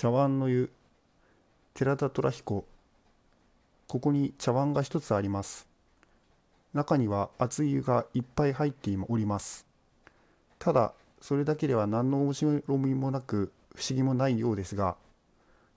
[0.00, 0.70] 茶碗の湯。
[1.74, 2.64] 寺田虎彦。
[3.86, 5.68] ここに茶碗が一つあります。
[6.72, 9.66] 中には熱い湯がいっぱい入っております。
[10.58, 14.96] ただそれだけでは何の面白みもなく不思議もないようですが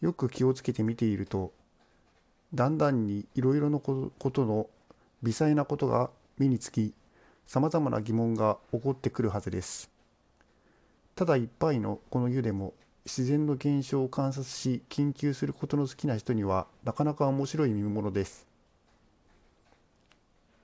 [0.00, 1.52] よく気をつけて見ていると
[2.54, 4.66] だんだんにいろいろなことの
[5.22, 6.08] 微細なことが
[6.38, 6.94] 目につき
[7.46, 9.90] さまざまな疑問が起こってくるはずです。
[11.14, 12.72] ただ一杯のこの湯でも
[13.06, 18.48] 自然の現象を観察し研究することの好きな人にはなかなか面白い見物です。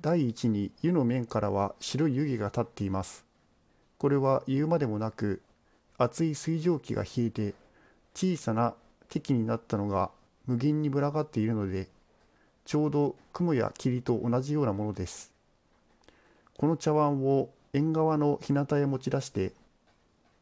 [0.00, 3.24] 第一に湯の面からは白い湯気が立っています。
[3.98, 5.42] これは言うまでもなく
[5.96, 7.54] 熱い水蒸気が冷えて
[8.14, 8.74] 小さな
[9.08, 10.10] 敵になったのが
[10.46, 11.86] 無限に群がっているので
[12.64, 15.30] ちょうど雲や霧と同じようなものです。
[16.58, 19.52] この茶碗を縁側の日向へ持ち出して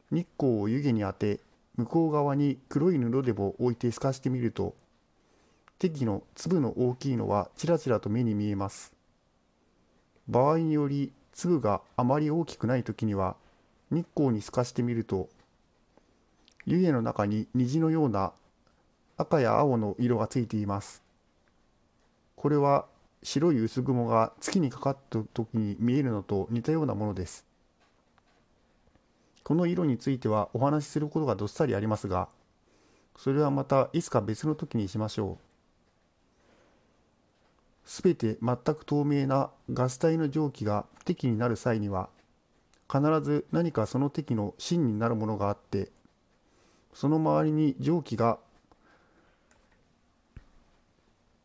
[0.09, 1.39] 日光を湯気に当て
[1.77, 4.75] 向こう側に黒い布でも置いて透かしてみると
[5.79, 8.93] 適の粒の大きいのはちらちらと目に見えます。
[10.27, 13.35] 場合により粒があまり大きくない時には
[13.91, 15.29] 日光に透かしてみると
[16.65, 18.31] 湯気の中に虹のような
[19.17, 21.03] 赤や青の色がついています。
[22.35, 22.85] これは
[23.21, 27.45] 白い薄雲が月にかかった時に見えるのと似たようなものです。
[29.43, 32.29] この色についてはお話しすることがどっさりありますが、
[33.17, 35.53] それはまたいつか別の時にしましょう。
[37.85, 42.09] すべて全く透明なガス体の蒸気が敵になる際には、
[42.89, 45.91] 必ず何かその敵の芯になるものがあって、
[46.93, 48.37] その周りに蒸気が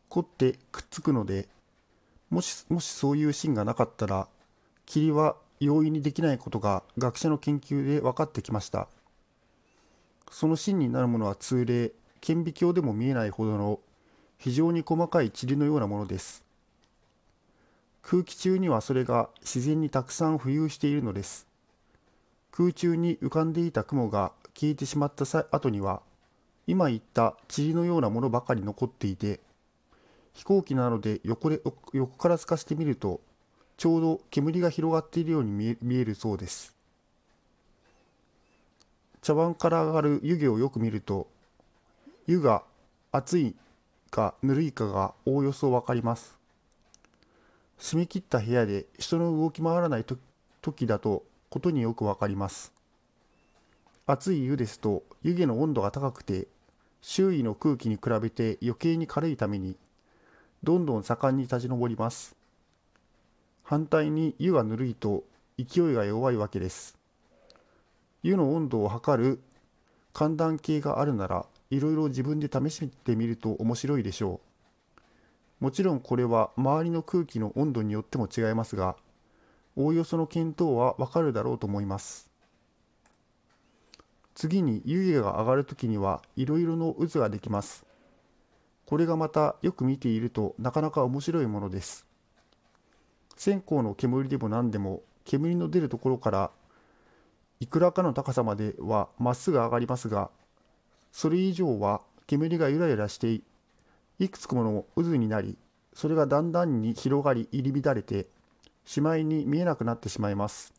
[0.07, 1.49] 凝ってくっつくので、
[2.29, 4.27] もしもしそういう芯がなかったら、
[4.85, 8.87] 霧は容易にできないことが学者の研究で分かってきました。
[10.31, 13.79] その芯になるものは通例顕微鏡でも見えないほどの
[14.37, 16.43] 非常に細かい塵のようなものです。
[18.01, 21.47] 空気中にはそれが自然にたくさん浮遊しているのです。
[22.51, 26.01] 空中に浮かんでいた雲が消えてしまった後には
[26.67, 29.39] 今言った塵のようなものばかり残っていて
[30.33, 31.61] 飛行機なので横で
[31.93, 33.21] 横から透かしてみると
[33.79, 36.75] ちょうど煙が広がっているように見えるそうです。
[39.21, 41.27] 茶碗から上がる湯気をよく見ると
[42.27, 42.63] 湯が
[43.13, 43.55] 熱い
[44.11, 46.35] かぬるいかがおおよそ分かります。
[47.77, 50.03] 閉め切った部屋で人の動き回らない
[50.61, 52.73] 時だとことによく分かります。
[54.05, 56.47] 熱い湯ですと湯気の温度が高くて
[57.01, 59.77] 周囲の空気に比べて余計に軽いために
[60.63, 62.38] どんどん盛んに立ち上ります。
[63.69, 65.25] 反対に湯がぬるいと
[65.59, 66.97] 勢いが弱いわけです。
[68.23, 69.39] 湯の温度を測る
[70.11, 74.41] 寒暖計があるならいろいろ自分で試してみると面白いでしょ
[75.61, 75.65] う。
[75.65, 78.95] もちろんこれは周りの空気の温度によっても違いますが
[79.75, 82.31] おおよその見当はわかるだろうと思います。
[84.33, 87.85] 次に湯気が上がるときにはいろいろの渦ができます。
[88.87, 92.08] これがまたよく見ているとなかなか面白いものです。
[93.39, 96.51] 線香の煙でも何でも煙の出るところから
[97.61, 100.29] いくらかの高さまではまっすぐ上がりますが
[101.13, 103.39] それ以上は煙がゆらゆらして
[104.19, 105.57] いくつもの渦になり
[105.93, 108.27] それがだんだんに広がり入り乱れて
[108.83, 110.73] しまいに見えなくなってしまいます。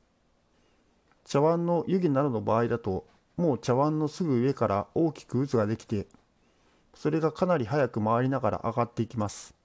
[1.24, 3.06] 茶碗の湯気などの場合だと
[3.38, 6.06] もう茶碗のすぐ上から大きく渦ができて
[6.92, 9.59] それがかなり早く回りながら上がっていきます。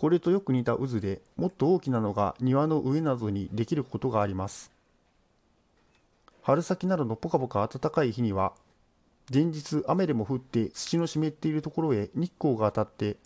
[0.00, 4.70] これとよく似た渦でもっと大きなのが庭の上などにできることがあります。
[6.40, 8.54] 春先などのポカポカ暖かい日には
[9.30, 13.18] 前日雨でも降って土の湿っているところへ日光が当たって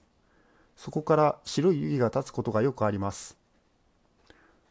[0.74, 3.36] そこから白い湯気が立つことがよくあります。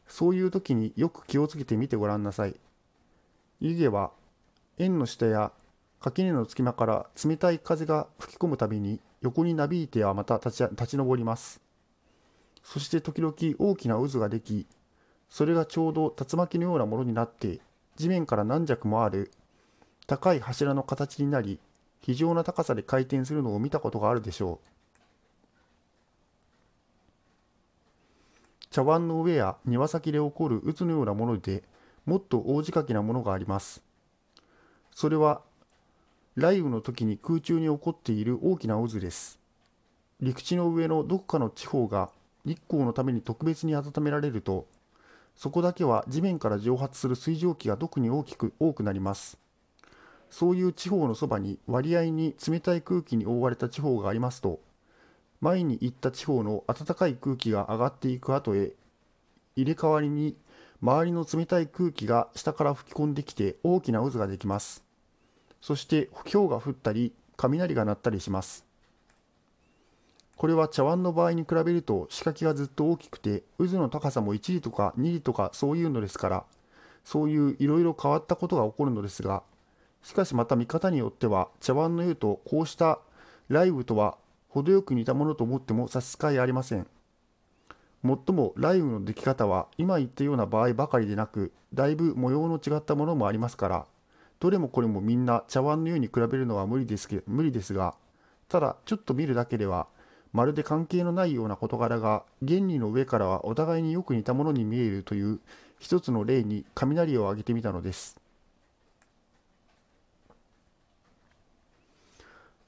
[0.06, 2.60] そういう時によく気をつけてみてごらんなさい。
[3.62, 4.12] 湯気は
[4.78, 5.54] 円の下や
[6.02, 11.63] 垣根の隙間から冷たい風が吹き込むたびに横になびいてはまた立ち立ち上ります。
[12.64, 14.66] そして時々大きな渦ができ、
[15.30, 17.60] それがちょうど竜巻のようなものになって、
[17.96, 19.32] 地面から何尺もある
[20.08, 21.60] 高い柱の形になり、
[22.02, 24.68] 非常な高さで回転するのを見たことがあるでしょう。
[28.70, 31.64] 茶碗の上や庭先で起こる渦のようなもので
[32.06, 33.84] もっと大仕掛けなものがあります。
[34.92, 35.42] それは
[36.36, 39.40] 雷雨の時に空中に起こっている大きな渦です。
[40.22, 42.10] 陸地の上のどこかの地方が
[42.46, 44.68] 日光のために特別に温められると
[45.36, 49.38] そこだけは地面から蒸発する水蒸気が特に大きく多くなります。
[50.30, 54.60] そういう地方のそばに割合に冷たい空気に覆われた地方がありますと
[55.42, 58.74] 前に行った地方の暖かい空気が上がっていく後へ
[59.56, 60.36] 入れ替わりに
[60.82, 64.84] 周りの冷たい空気が下から吹き込んできて大きな渦ができます。
[65.62, 68.66] そして氷が降ったり雷が鳴ったりします。
[70.38, 76.44] これは茶碗の場合に比べると仕掛けがずっと大きくて渦の高さも1里とか2里とかそういうのですから
[77.04, 79.44] そういういろいろ変わったことが起こるのですが
[80.02, 83.00] しかしまた見方によっては茶碗の湯とこうした
[83.48, 84.18] 雷雨とは
[84.50, 86.86] 程よく似たものと思っても差し支えありません。
[88.04, 93.86] もっとも雷雨の出来方は今言ったような場合ばかりでなくだいぶ模様の違ったものもありますから
[94.42, 97.96] どれもこれもみんな茶碗の湯に比べるのは無理ですけ無理ですが
[98.50, 99.88] ただちょっと見るだけでは
[100.34, 105.40] まるで関係のないような事柄が原理の上からはお互いによく似たものに見えるという
[105.80, 108.20] 一つの例に雷を挙げてみたのです。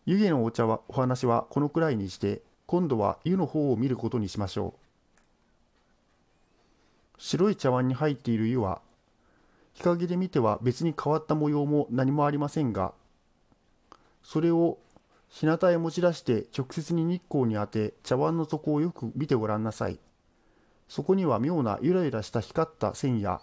[0.05, 4.79] 湯気のお茶はお話はこのくらいにして今度は湯の方を見ることにしましょう。
[7.17, 8.81] 白い茶碗に入っている湯は
[9.73, 12.93] 日陰で見ては別に変わった模様も何もありませんが
[14.23, 14.77] それを
[15.35, 19.99] 日向へ持ち出して直接に日光に当て茶碗の底をよく見てごらんなさい。
[20.87, 23.41] そこには妙なゆらゆらした光った線や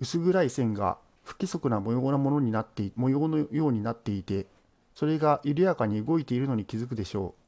[0.00, 4.46] 薄暗い線が不規則な模様なものになって模様のようになっていて
[4.94, 7.42] それが緩やかに動いているのに気づくでしょう。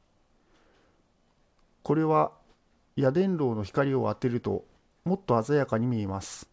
[1.84, 2.32] これは
[2.96, 4.66] 夜電籠の光を当てると
[5.06, 6.50] もっと鮮やかに見えます。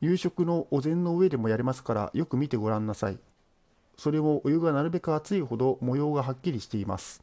[0.00, 3.18] 夕食のお膳の上でもやれますからよく見てごらんなさい。
[4.00, 7.22] それをお湯がなるべく熱いほど模様がはっきりしています。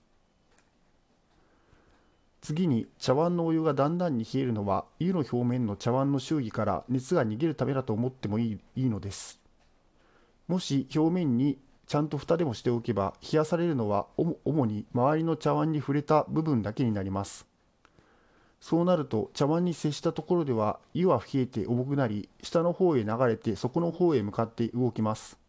[2.40, 9.40] 次に茶碗のお湯がだんだんに冷えるのは湯の表面の茶碗の周囲から熱が逃げるためだと思ってもいいいいのです。
[10.48, 11.58] もし表面に
[11.88, 14.06] ちゃんと蓋でもしておけば冷やされるのは
[14.46, 17.48] 主に周りの茶碗に触れた部分だけになります。
[18.62, 25.40] そうなると茶碗に接したところでは湯は冷えて重くなり下の方へ流れて底の方へ向かって動きます。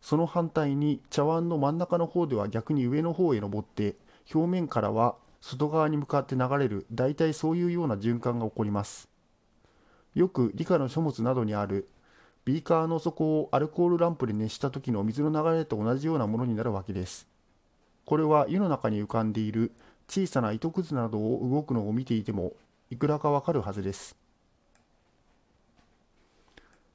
[0.00, 3.96] その反対に茶碗の真ん中の方では逆に上の方へ登って
[4.32, 9.08] 表面からは外側に向かって流れる大体そういうような循環が起こります。
[10.14, 11.88] よく理科の書物などにある
[12.44, 17.28] ビーカーの底をアルコールランプで熱した時の水の流れと同じようなものになるわけです。
[18.04, 19.72] これは湯の中に浮かんでいる
[20.08, 22.54] 小さな糸くずなどを動くのを見ていても
[22.90, 24.16] いくらかわかるはずです。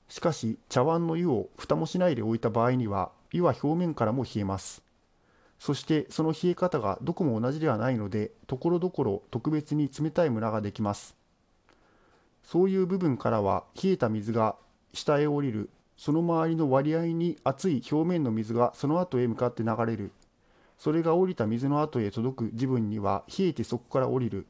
[0.10, 4.84] しかし茶碗の湯を蓋もしないで置いた場合には湯は表面からも冷えます。
[5.60, 11.16] そしてその冷え方がどこも同じではないのでところどころ特別に冷たいムラができます。
[12.44, 14.56] そういう部分からは冷えた水が
[14.94, 20.12] 下へ降りるその周りの割合に熱い表面の水がその後へ向かって流れる。
[20.78, 24.46] それが降りた水の後へ届く自分には冷えてそこから降りる。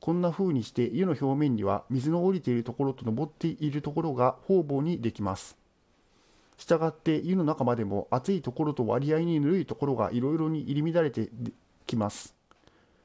[0.00, 5.58] こんな風にして湯の表面には水の降りているところと昇っているところが方々にできます。
[6.56, 11.28] したがって湯の中までも熱いところと割合にぬるいところがいろいろに入り乱れて
[11.86, 12.34] きます。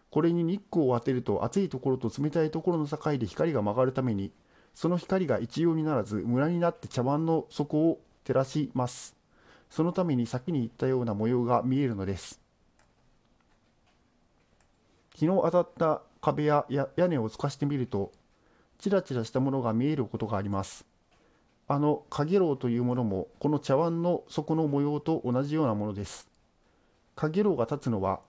[0.10, 4.32] これに日光を当てると熱いところと冷たいところの境で光が曲がるために
[4.74, 9.16] その光が一様にならずムラになって茶碗の底を照らします。
[9.70, 12.40] そのために先に言ったような模様が見えるのです。
[15.16, 18.12] 日の当たった壁や屋根を透かしてみると
[18.80, 20.84] チラチラしたものが見えることがあります。
[21.68, 26.28] あの影楼というものもこの茶碗の底の模様と同じようなものです。
[27.16, 28.22] 影楼が立つのは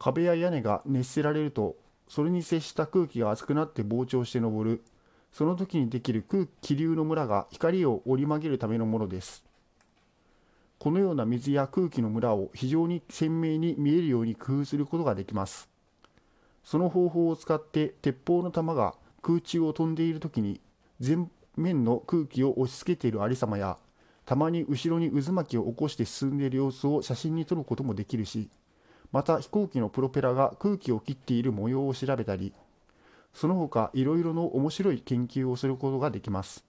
[0.00, 1.76] 壁や屋根が熱せられると
[2.08, 4.82] それに接した空気が熱くなって膨張して昇る
[5.30, 9.44] その時にできる空気流のムラが光を折り曲げるためのものです。
[10.80, 15.70] このような水や空気のムラを非常に鮮明に見えるように工夫することができます。
[16.70, 20.60] その方法を使って鉄砲の弾が空中を飛んでいる時に
[21.04, 23.76] 前面の空気を押し付けているありさまや
[24.24, 28.48] たまに後ろに渦巻きを起こして進んでいる様子を写真に撮ることもできるし
[29.10, 32.52] また飛行機のプロペラが空気を切っている模様を調べたり
[33.34, 36.64] その他いろいろの面白い研究をすることができます。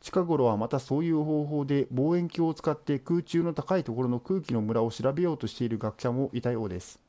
[0.00, 7.07] 近頃はまたそういう方法で望遠鏡を使って空中の高いところの空気のムラを調べようとしている学者もいたようです。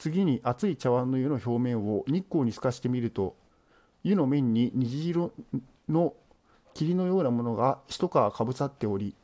[0.00, 3.36] 次に熱い茶碗の湯の表面を日光に透かしてみると
[4.02, 5.32] 湯の面に虹色
[5.88, 6.14] の
[6.72, 9.14] 霧のようなものが一皮かぶさっており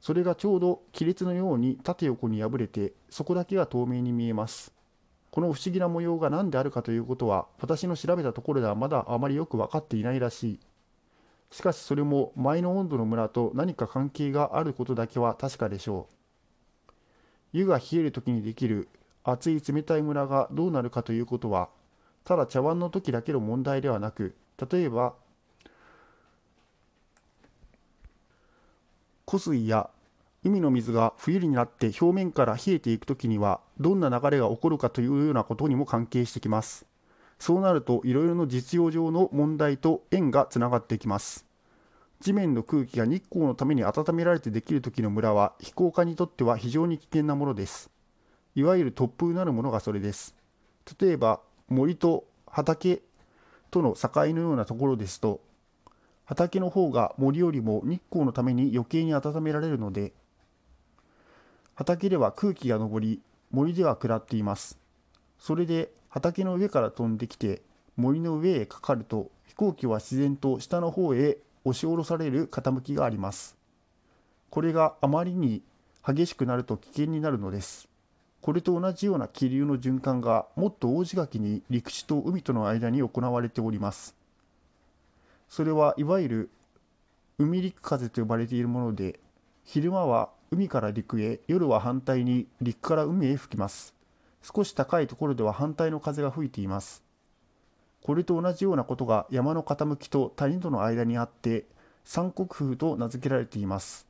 [0.00, 4.72] それがちょうど亀裂のように縦横に破れてそこだけが透明に見えます
[5.30, 10.60] この不思議な模様が何であるかということは私の調べたところではまだあまりよく分かっていないらしい
[11.50, 16.18] しかしそれも前の温度の村と何か関係があることだけは確かでしょう。
[17.52, 18.88] 湯が冷える時にできる
[19.30, 21.68] 熱い冷たい村がどうなるかということは、
[22.24, 24.34] ただ茶碗の時だけの問題ではなく、
[24.70, 25.14] 例えば、
[29.26, 29.90] 湖水や
[30.42, 36.86] 海の水が冬になって表面から冷えていく時にはどんな流れが起こるかというようなことにも関係してきます。
[37.38, 41.44] そうなるといろいろな実用上の問題と縁がつながってきます。
[42.20, 47.90] 地面の空気が日光のために温められてできる時の村は飛行家にとっては非常に危険なものです。
[48.58, 50.34] いわゆる突風なるものがそれです。
[51.00, 51.38] 例えば
[51.68, 53.02] 森と畑
[53.70, 55.40] との境のようなところですと
[56.24, 60.12] 畑の方が森よりも日光のために余計に温められるので
[61.76, 63.20] 畑では空気が上り
[63.52, 64.76] 森では下っています。
[65.38, 67.62] それで畑の上から飛んできて
[67.96, 73.56] 森の上へかかると飛行機は自然と下の方へ押し下ろされる傾きがあります。
[74.50, 75.62] これがあまりに
[76.04, 77.87] 激しくなると危険になるのです。
[78.40, 84.14] これと同じような気流の循環がもっと大仕掛けに陸地と海との間に行われております。
[85.48, 86.50] それはいわゆる
[87.38, 89.18] 海陸風と呼ばれているもので
[89.64, 93.94] 昼間は海から陸へ夜は反対に陸から海へ吹きます。
[94.42, 97.02] 少し高いところでは反対の風が吹いています。
[98.02, 101.66] これと同じようなことが山の傾きと谷との間にあって
[102.04, 104.07] 三国風と名付けられています。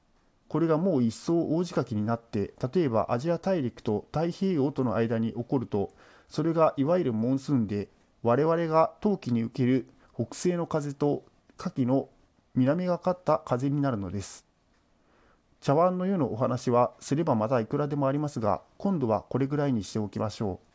[0.49, 5.93] これがもう一層大仕掛けになって例えばアジア大陸と太平洋との間に起こると
[6.29, 7.89] それがいわゆるモンスーンで
[8.23, 11.25] 我々が冬季に受ける北西の風と
[11.57, 12.09] 夏季の
[12.55, 14.45] 南がかった風になるのです。
[15.61, 20.68] 茶碗の湯のお話はすればまたいくらでもありますが今度はこれぐらいにしておきましょう。